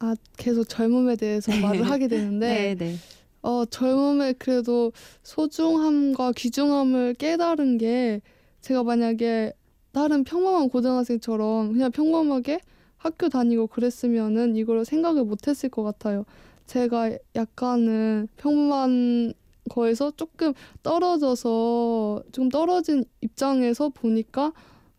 아 0.00 0.14
계속 0.36 0.68
젊음에 0.68 1.16
대해서 1.16 1.50
말을 1.82 1.88
하게 1.88 2.08
되는데 2.08 2.74
네. 2.78 2.96
어 3.42 3.64
젊음의 3.64 4.34
그래도 4.38 4.92
소중함과 5.22 6.32
귀중함을 6.32 7.14
깨달은 7.14 7.78
게 7.78 8.20
제가 8.60 8.82
만약에 8.84 9.52
다른 9.92 10.24
평범한 10.24 10.68
고등학생처럼 10.68 11.72
그냥 11.72 11.90
평범하게 11.90 12.60
학교 12.96 13.28
다니고 13.28 13.66
그랬으면은 13.66 14.54
이걸 14.56 14.84
생각을 14.84 15.24
못했을 15.24 15.68
것 15.68 15.82
같아요. 15.82 16.24
제가 16.72 17.10
약간은 17.36 18.28
평범한 18.38 19.34
거에서 19.68 20.10
조금 20.12 20.54
떨어져서 20.82 22.22
좀 22.32 22.48
떨어진 22.48 23.04
입장에서 23.20 23.90
보니까 23.90 24.52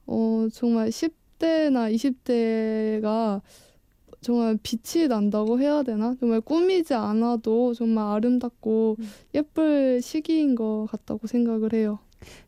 어 0.05 0.47
정말 0.53 0.89
10대나 0.89 1.91
20대가 1.91 3.41
정말 4.21 4.57
빛이 4.61 5.07
난다고 5.07 5.59
해야 5.59 5.81
되나? 5.81 6.15
정말 6.19 6.41
꾸미지 6.41 6.93
않아도 6.93 7.73
정말 7.73 8.05
아름답고 8.15 8.97
음. 8.99 9.09
예쁠 9.33 10.01
시기인 10.01 10.53
것 10.53 10.87
같다고 10.91 11.25
생각을 11.25 11.73
해요. 11.73 11.97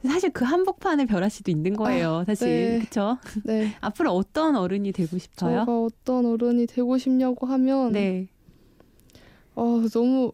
사실 0.05 0.29
그 0.29 0.45
한복판에 0.45 1.05
별아 1.05 1.29
씨도 1.29 1.49
있는 1.51 1.75
거예요. 1.75 2.23
사실 2.27 2.47
네. 2.47 2.79
그렇죠. 2.79 3.17
네. 3.43 3.71
앞으로 3.81 4.11
어떤 4.11 4.55
어른이 4.55 4.91
되고 4.93 5.17
싶어요? 5.17 5.61
제가 5.61 5.81
어떤 5.81 6.27
어른이 6.27 6.67
되고 6.67 6.97
싶냐고 6.97 7.47
하면 7.47 7.91
네. 7.91 8.29
어, 9.55 9.81
너무 9.91 10.31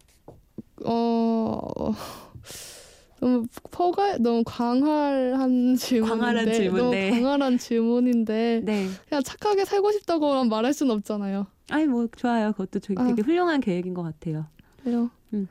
어 0.84 1.92
너무 3.20 3.46
포괄 3.70 4.20
너무 4.20 4.42
광활한 4.44 5.76
질문인데 5.76 6.18
광활한 6.18 6.52
질문, 6.52 6.78
너무 6.78 6.90
네. 6.90 7.10
광활한 7.10 7.58
질문인데 7.58 8.62
네. 8.64 8.88
그냥 9.08 9.22
착하게 9.22 9.64
살고 9.64 9.92
싶다고만 9.92 10.48
말할 10.48 10.74
수는 10.74 10.94
없잖아요. 10.96 11.46
아니 11.70 11.86
뭐 11.86 12.08
좋아요. 12.16 12.52
그것도 12.52 12.80
되게, 12.80 13.00
아. 13.00 13.06
되게 13.06 13.22
훌륭한 13.22 13.60
계획인 13.60 13.94
것 13.94 14.02
같아요. 14.02 14.46
그래요. 14.82 15.10
음. 15.32 15.48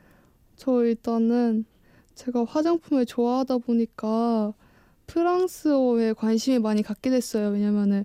저 0.56 0.84
일단은 0.84 1.64
제가 2.14 2.44
화장품을 2.44 3.06
좋아하다 3.06 3.58
보니까 3.58 4.52
프랑스어에 5.06 6.12
관심이 6.12 6.58
많이 6.58 6.82
갖게 6.82 7.08
됐어요. 7.10 7.48
왜냐면은 7.48 8.04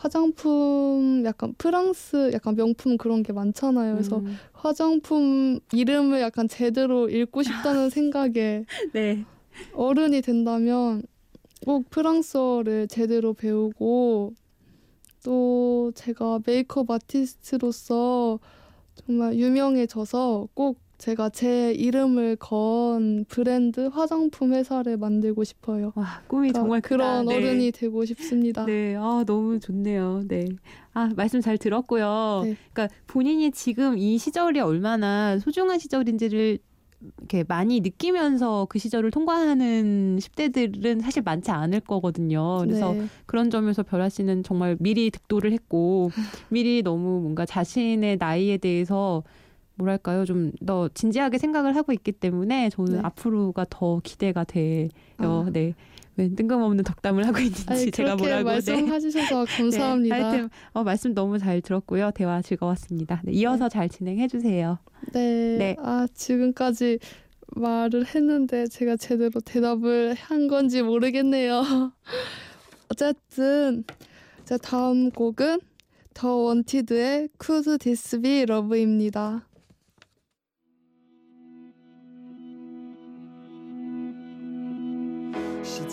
화장품 0.00 1.24
약간 1.26 1.52
프랑스 1.58 2.30
약간 2.32 2.56
명품 2.56 2.96
그런 2.96 3.22
게 3.22 3.34
많잖아요. 3.34 3.92
그래서 3.92 4.16
음. 4.20 4.38
화장품 4.54 5.60
이름을 5.74 6.22
약간 6.22 6.48
제대로 6.48 7.10
읽고 7.10 7.42
싶다는 7.42 7.90
생각에 7.90 8.64
네. 8.94 9.26
어른이 9.74 10.22
된다면 10.22 11.02
꼭 11.66 11.90
프랑스어를 11.90 12.88
제대로 12.88 13.34
배우고 13.34 14.32
또 15.22 15.92
제가 15.94 16.40
메이크업 16.46 16.90
아티스트로서 16.90 18.38
정말 18.94 19.34
유명해져서 19.34 20.48
꼭 20.54 20.78
제가 21.00 21.30
제 21.30 21.72
이름을 21.72 22.36
건 22.36 23.24
브랜드 23.26 23.86
화장품 23.86 24.52
회사를 24.52 24.98
만들고 24.98 25.44
싶어요. 25.44 25.92
와 25.94 26.20
꿈이 26.28 26.48
그러니까 26.48 26.60
정말 26.60 26.80
그런 26.82 27.24
크다. 27.24 27.34
네. 27.34 27.36
어른이 27.36 27.72
되고 27.72 28.04
싶습니다. 28.04 28.66
네, 28.66 28.94
아 28.96 29.24
너무 29.26 29.58
좋네요. 29.58 30.24
네, 30.28 30.44
아 30.92 31.10
말씀 31.16 31.40
잘 31.40 31.56
들었고요. 31.56 32.42
네. 32.44 32.54
그러니까 32.74 32.94
본인이 33.06 33.50
지금 33.50 33.96
이 33.96 34.18
시절이 34.18 34.60
얼마나 34.60 35.38
소중한 35.38 35.78
시절인지를 35.78 36.58
이렇게 37.18 37.44
많이 37.48 37.80
느끼면서 37.80 38.66
그 38.68 38.78
시절을 38.78 39.10
통과하는 39.10 40.18
10대들은 40.20 41.00
사실 41.00 41.22
많지 41.22 41.50
않을 41.50 41.80
거거든요. 41.80 42.58
그래서 42.58 42.92
네. 42.92 43.06
그런 43.24 43.48
점에서 43.48 43.82
별아 43.82 44.10
씨는 44.10 44.42
정말 44.42 44.76
미리 44.78 45.10
득도를 45.10 45.50
했고 45.50 46.10
미리 46.50 46.82
너무 46.82 47.20
뭔가 47.20 47.46
자신의 47.46 48.18
나이에 48.18 48.58
대해서 48.58 49.22
뭐랄까요 49.80 50.24
좀 50.24 50.52
더 50.64 50.88
진지하게 50.88 51.38
생각을 51.38 51.76
하고 51.76 51.92
있기 51.92 52.12
때문에 52.12 52.70
저는 52.70 52.94
네. 52.94 53.00
앞으로가 53.02 53.66
더 53.68 54.00
기대가 54.02 54.44
돼요. 54.44 54.88
아. 55.18 55.46
네. 55.52 55.74
왜 56.16 56.28
뜬금없는 56.28 56.84
덕담을 56.84 57.26
하고 57.26 57.38
있는지 57.38 57.64
아니, 57.68 57.90
제가 57.90 58.16
뭐라고 58.16 58.42
네. 58.42 58.44
말씀해주셔서 58.44 59.46
감사합니다. 59.46 60.16
네, 60.16 60.22
하여튼 60.22 60.50
어, 60.72 60.82
말씀 60.82 61.14
너무 61.14 61.38
잘 61.38 61.60
들었고요. 61.60 62.10
대화 62.10 62.42
즐거웠습니다. 62.42 63.22
네, 63.24 63.32
이어서 63.32 63.68
잘 63.68 63.88
진행해 63.88 64.28
주세요. 64.28 64.78
네. 65.12 65.56
네. 65.58 65.76
아, 65.78 66.06
지금까지 66.12 66.98
말을 67.56 68.06
했는데 68.06 68.66
제가 68.66 68.96
제대로 68.96 69.40
대답을 69.40 70.14
한 70.14 70.46
건지 70.48 70.82
모르겠네요. 70.82 71.92
어쨌든 72.90 73.84
제 74.44 74.58
다음 74.58 75.10
곡은 75.10 75.60
더 76.12 76.34
원티드의 76.34 77.28
Could 77.42 77.78
This 77.78 78.20
Be 78.20 78.42
Love입니다. 78.42 79.46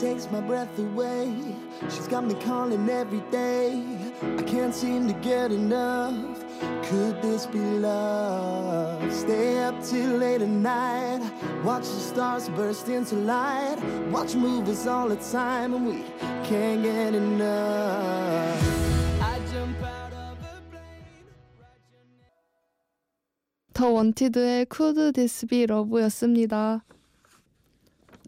takes 0.02 0.30
my 0.30 0.40
breath 0.40 0.78
away. 0.78 1.32
She's 1.88 2.08
got 2.08 2.24
me 2.24 2.34
calling 2.34 2.88
every 2.88 3.22
day. 3.30 3.82
I 4.38 4.42
can't 4.42 4.74
seem 4.74 5.06
to 5.08 5.14
get 5.14 5.52
enough. 5.52 6.44
Could 6.84 7.22
this 7.22 7.46
be 7.46 7.58
love? 7.58 9.12
Stay 9.12 9.62
up 9.64 9.82
till 9.82 10.18
late 10.18 10.42
at 10.42 10.48
night. 10.48 11.22
Watch 11.64 11.84
the 11.84 12.00
stars 12.00 12.48
burst 12.50 12.88
into 12.88 13.14
light. 13.14 13.78
Watch 14.10 14.34
movies 14.34 14.86
all 14.86 15.08
the 15.08 15.16
time, 15.16 15.74
and 15.74 15.86
we 15.86 16.04
can't 16.44 16.82
get 16.82 17.14
enough. 17.14 18.60
I 19.20 19.38
jump 19.52 19.82
out 19.82 20.12
of 20.12 20.38
a 20.42 20.60
plane. 20.70 21.26
더 23.72 23.88
원티드의 23.90 24.66
Could 24.66 25.12
This 25.14 25.46
Be 25.46 25.66
Love였습니다. 25.66 26.82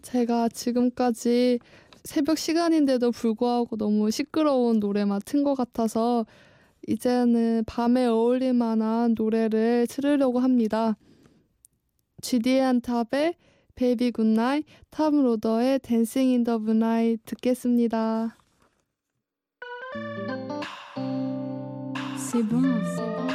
제가 0.01 0.49
지금까지 0.49 1.59
새벽 2.03 2.37
시간인데도 2.37 3.11
불구하고 3.11 3.77
너무 3.77 4.09
시끄러운 4.11 4.79
노래만 4.79 5.21
튼 5.25 5.43
것 5.43 5.55
같아서 5.55 6.25
이제는 6.87 7.63
밤에 7.67 8.05
어울릴 8.05 8.53
만한 8.53 9.13
노래를 9.17 9.87
틀으려고 9.87 10.39
합니다. 10.39 10.95
GDN 12.21 12.81
탑의 12.81 13.35
베이비 13.75 14.11
굿나잇, 14.11 14.65
탑 14.89 15.13
로더의 15.13 15.79
댄싱 15.79 16.29
인더 16.29 16.59
문나잇 16.59 17.19
듣겠습니다. 17.25 18.35
C'est 22.17 22.43
bon, 22.43 22.61
c'est 22.95 23.01
bon. 23.01 23.27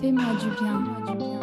Fais-moi 0.00 0.36
du 0.38 0.50
bien. 0.58 1.35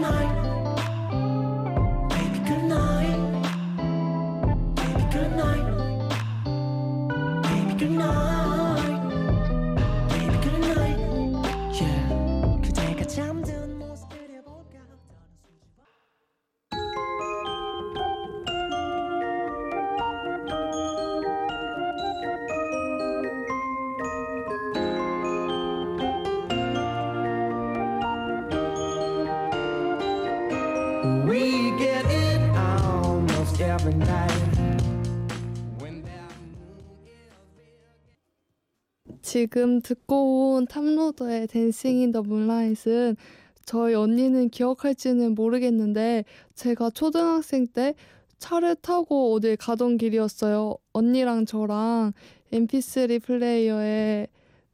Night. 0.00 0.37
지금 39.38 39.80
듣고 39.80 40.54
온 40.54 40.66
탑로더의 40.66 41.46
Dancing 41.46 41.98
in 41.98 42.10
the 42.10 42.22
Moonlight은 42.22 43.14
저희 43.64 43.94
언니는 43.94 44.48
기억할지는 44.48 45.36
모르겠는데 45.36 46.24
제가 46.56 46.90
초등학생 46.90 47.68
때 47.68 47.94
차를 48.38 48.74
타고 48.74 49.32
어딜 49.34 49.56
가던 49.56 49.96
길이었어요. 49.96 50.74
언니랑 50.92 51.46
저랑 51.46 52.14
mp3 52.52 53.22
플레이어에 53.22 54.26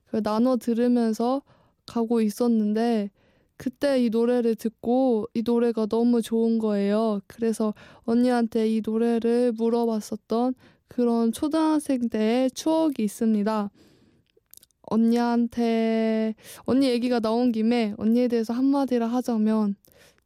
그 0.07 0.23
나눠 0.23 0.57
들으면서 0.57 1.43
가고 1.85 2.23
있었는데 2.23 3.11
그때 3.59 4.03
이 4.03 4.09
노래를 4.09 4.55
듣고 4.55 5.29
이 5.35 5.43
노래가 5.45 5.85
너무 5.85 6.23
좋은 6.23 6.59
거예요. 6.59 7.21
그래서 7.27 7.75
언니한테 8.05 8.67
이 8.71 8.81
노래를 8.83 9.53
물어봤었던 9.53 10.55
그런 10.89 11.33
초등학생 11.33 12.09
때의 12.09 12.51
추억이 12.53 12.95
있습니다. 13.01 13.71
언니한테 14.87 16.35
언니 16.65 16.89
얘기가 16.89 17.21
나온 17.21 17.53
김에 17.53 17.95
언니에 17.99 18.29
대해서 18.29 18.53
한마디를 18.53 19.13
하자면 19.13 19.77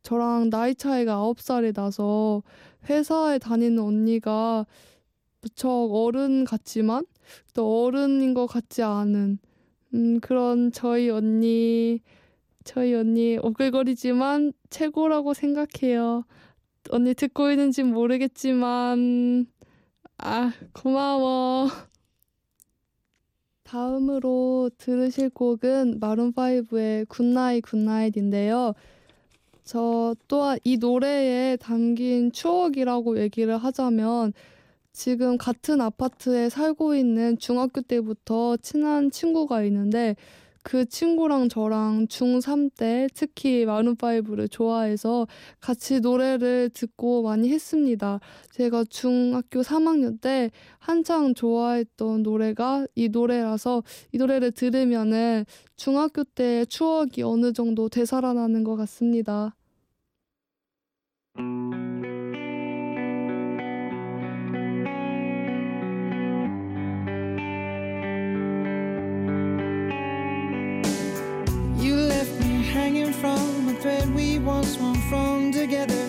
저랑 0.02 0.50
나이 0.50 0.74
차이가 0.74 1.14
아홉 1.14 1.40
살이 1.40 1.72
나서 1.72 2.42
회사에 2.88 3.38
다니는 3.38 3.82
언니가 3.82 4.66
무척 5.40 5.70
어른 5.70 6.44
같지만 6.44 7.04
또 7.54 7.84
어른인 7.84 8.34
것 8.34 8.46
같지 8.46 8.82
않은 8.82 9.38
음, 9.94 10.20
그런 10.20 10.72
저희 10.72 11.10
언니 11.10 12.00
저희 12.64 12.94
언니 12.94 13.38
오글거리지만 13.38 14.52
최고라고 14.70 15.32
생각해요. 15.34 16.24
언니 16.90 17.14
듣고 17.14 17.50
있는지 17.50 17.82
모르겠지만 17.82 19.46
아 20.18 20.52
고마워. 20.74 21.68
다음으로 23.68 24.70
들으실 24.78 25.28
곡은 25.28 26.00
마룬5의 26.00 27.06
Goodnight 27.06 27.62
Goodnight인데요. 27.62 28.72
저 29.62 30.14
또한 30.26 30.58
이 30.64 30.78
노래에 30.78 31.56
담긴 31.56 32.32
추억이라고 32.32 33.20
얘기를 33.20 33.58
하자면 33.58 34.32
지금 34.94 35.36
같은 35.36 35.82
아파트에 35.82 36.48
살고 36.48 36.94
있는 36.94 37.36
중학교 37.36 37.82
때부터 37.82 38.56
친한 38.56 39.10
친구가 39.10 39.62
있는데 39.64 40.16
그 40.62 40.84
친구랑 40.86 41.48
저랑 41.48 42.06
중3 42.08 42.70
때 42.76 43.08
특히 43.14 43.64
마룬5를 43.64 44.50
좋아해서 44.50 45.26
같이 45.60 46.00
노래를 46.00 46.70
듣고 46.70 47.22
많이 47.22 47.50
했습니다. 47.50 48.20
제가 48.50 48.84
중학교 48.90 49.62
3학년 49.62 50.20
때 50.20 50.50
한창 50.78 51.34
좋아했던 51.34 52.22
노래가 52.22 52.86
이 52.94 53.08
노래라서 53.08 53.82
이 54.12 54.18
노래를 54.18 54.52
들으면은 54.52 55.44
중학교 55.76 56.24
때의 56.24 56.66
추억이 56.66 57.22
어느 57.22 57.52
정도 57.52 57.88
되살아나는 57.88 58.64
것 58.64 58.76
같습니다. 58.76 59.54
Hanging 72.88 73.12
from 73.12 73.68
a 73.68 73.74
thread 73.82 74.08
we 74.14 74.38
once 74.38 74.76
swung 74.76 74.96
from 75.10 75.52
together. 75.52 76.04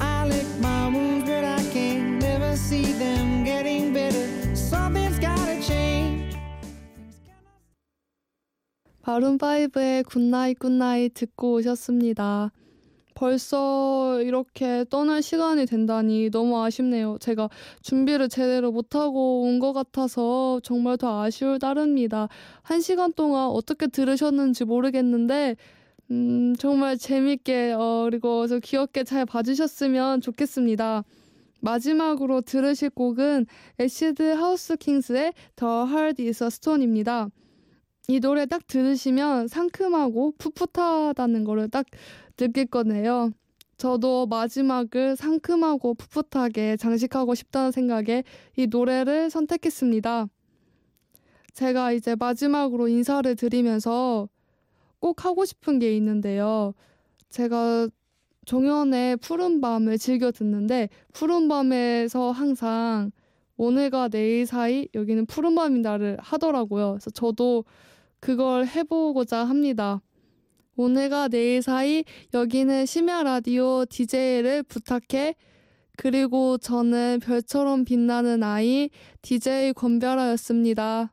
I 0.00 0.26
lick 0.28 0.46
my 0.60 0.88
wounds, 0.88 1.24
but 1.24 1.44
I 1.44 1.62
can 1.72 2.18
never 2.18 2.54
see 2.56 2.92
them 2.92 3.42
getting 3.42 3.94
better. 3.94 4.28
Something's 4.54 5.18
gotta 5.18 5.58
change. 5.62 6.36
마룬5의 9.06 10.04
굿나잇 10.04 10.58
굿나잇 10.58 11.14
듣고 11.14 11.54
오셨습니다. 11.54 12.52
벌써 13.14 14.20
이렇게 14.20 14.84
떠날 14.90 15.22
시간이 15.22 15.64
된다니 15.64 16.28
너무 16.30 16.62
아쉽네요. 16.62 17.16
제가 17.20 17.48
준비를 17.80 18.28
제대로 18.28 18.72
못하고 18.72 19.42
온 19.44 19.58
것 19.58 19.72
같아서 19.72 20.60
정말 20.62 20.98
더 20.98 21.22
아쉬울 21.22 21.58
따릅니다. 21.58 22.28
한 22.62 22.82
시간 22.82 23.14
동안 23.14 23.46
어떻게 23.46 23.86
들으셨는지 23.86 24.64
모르겠는데, 24.66 25.56
음, 26.14 26.54
정말 26.56 26.96
재밌게, 26.96 27.72
어, 27.72 28.06
그리고 28.08 28.46
저 28.46 28.60
귀엽게 28.60 29.02
잘 29.02 29.26
봐주셨으면 29.26 30.20
좋겠습니다. 30.20 31.02
마지막으로 31.60 32.40
들으실 32.40 32.90
곡은 32.90 33.46
애시드 33.80 34.22
하우스 34.22 34.76
킹스의 34.76 35.32
Heart 35.60 36.22
is 36.24 36.44
a 36.44 36.46
Stone입니다. 36.46 37.30
이 38.06 38.20
노래 38.20 38.46
딱 38.46 38.64
들으시면 38.68 39.48
상큼하고 39.48 40.34
풋풋하다는 40.38 41.42
거를 41.42 41.68
딱 41.68 41.84
느낄 42.36 42.66
거네요. 42.66 43.32
저도 43.76 44.26
마지막을 44.26 45.16
상큼하고 45.16 45.94
풋풋하게 45.94 46.76
장식하고 46.76 47.34
싶다는 47.34 47.72
생각에 47.72 48.22
이 48.56 48.68
노래를 48.68 49.30
선택했습니다. 49.30 50.28
제가 51.54 51.90
이제 51.92 52.14
마지막으로 52.14 52.86
인사를 52.86 53.34
드리면서 53.34 54.28
꼭 55.04 55.26
하고 55.26 55.44
싶은 55.44 55.80
게 55.80 55.94
있는데요. 55.98 56.72
제가 57.28 57.88
종현의 58.46 59.18
푸른 59.18 59.60
밤을 59.60 59.98
즐겨 59.98 60.32
듣는데 60.32 60.88
푸른 61.12 61.46
밤에서 61.46 62.30
항상 62.30 63.10
오늘과 63.58 64.08
내일 64.08 64.46
사이 64.46 64.88
여기는 64.94 65.26
푸른 65.26 65.54
밤이다를 65.56 66.16
하더라고요. 66.20 66.92
그래서 66.92 67.10
저도 67.10 67.66
그걸 68.18 68.66
해보고자 68.66 69.44
합니다. 69.44 70.00
오늘과 70.74 71.28
내일 71.28 71.60
사이 71.60 72.04
여기는 72.32 72.86
심야 72.86 73.24
라디오 73.24 73.84
DJ를 73.84 74.62
부탁해. 74.62 75.34
그리고 75.98 76.56
저는 76.56 77.20
별처럼 77.22 77.84
빛나는 77.84 78.42
아이 78.42 78.88
DJ 79.20 79.74
권별아였습니다. 79.74 81.12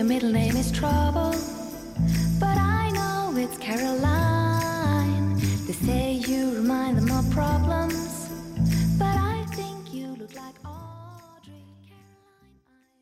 your 0.00 0.08
middle 0.08 0.32
name 0.32 0.56
is 0.56 0.72
Trouble, 0.72 1.34
but 2.38 2.56
I 2.56 2.90
know 2.94 3.34
it's 3.36 3.58
Caroline. 3.58 5.34
They 5.66 5.74
say 5.74 6.12
you 6.12 6.54
remind 6.54 6.96
them 6.96 7.10
of 7.10 7.30
problems. 7.30 7.79